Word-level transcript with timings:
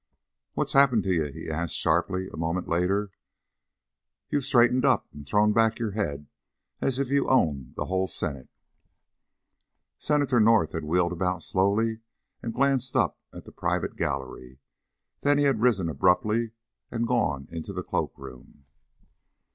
"What's 0.53 0.73
happened 0.73 1.03
to 1.03 1.13
ye?" 1.13 1.31
he 1.31 1.47
asked 1.47 1.75
sharply, 1.75 2.27
a 2.27 2.35
moment 2.35 2.67
later. 2.67 3.11
"You've 4.31 4.45
straightened 4.45 4.83
up 4.83 5.05
and 5.13 5.27
thrown 5.27 5.53
back 5.53 5.77
your 5.77 5.91
head 5.91 6.25
as 6.81 6.97
if 6.97 7.11
ye 7.11 7.19
owned 7.19 7.75
the 7.75 7.85
hull 7.85 8.07
Senate." 8.07 8.49
Senator 9.99 10.39
North 10.39 10.71
had 10.71 10.83
wheeled 10.85 11.13
about 11.13 11.43
slowly 11.43 11.99
and 12.41 12.51
glanced 12.51 12.95
up 12.95 13.19
at 13.31 13.45
the 13.45 13.51
private 13.51 13.95
gallery. 13.95 14.59
Then 15.19 15.37
he 15.37 15.43
had 15.43 15.61
risen 15.61 15.87
abruptly 15.87 16.53
and 16.89 17.05
gone 17.07 17.45
into 17.51 17.71
the 17.71 17.83
cloak 17.83 18.17
room. 18.17 18.65